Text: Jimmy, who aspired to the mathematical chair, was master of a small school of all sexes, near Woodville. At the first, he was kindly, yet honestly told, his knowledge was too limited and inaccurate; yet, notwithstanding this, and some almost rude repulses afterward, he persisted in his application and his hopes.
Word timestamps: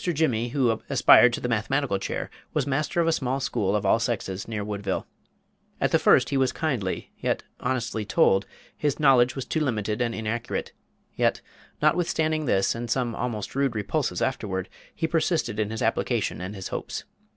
Jimmy, 0.03 0.47
who 0.49 0.81
aspired 0.89 1.31
to 1.33 1.39
the 1.41 1.47
mathematical 1.47 1.99
chair, 1.99 2.31
was 2.55 2.65
master 2.65 3.01
of 3.01 3.05
a 3.05 3.11
small 3.11 3.39
school 3.39 3.75
of 3.75 3.85
all 3.85 3.99
sexes, 3.99 4.47
near 4.47 4.63
Woodville. 4.63 5.05
At 5.79 5.91
the 5.91 5.99
first, 5.99 6.29
he 6.29 6.37
was 6.37 6.51
kindly, 6.51 7.11
yet 7.19 7.43
honestly 7.59 8.03
told, 8.03 8.47
his 8.75 8.99
knowledge 8.99 9.35
was 9.35 9.45
too 9.45 9.59
limited 9.59 10.01
and 10.01 10.15
inaccurate; 10.15 10.71
yet, 11.15 11.41
notwithstanding 11.83 12.45
this, 12.45 12.73
and 12.73 12.89
some 12.89 13.13
almost 13.13 13.53
rude 13.53 13.75
repulses 13.75 14.23
afterward, 14.23 14.69
he 14.95 15.05
persisted 15.05 15.59
in 15.59 15.69
his 15.69 15.83
application 15.83 16.41
and 16.41 16.55
his 16.55 16.69
hopes. 16.69 17.03